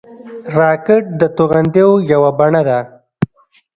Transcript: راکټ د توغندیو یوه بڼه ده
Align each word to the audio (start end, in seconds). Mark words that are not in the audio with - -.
راکټ 0.57 1.03
د 1.19 1.21
توغندیو 1.37 1.91
یوه 2.13 2.29
بڼه 2.39 2.61
ده 2.67 2.79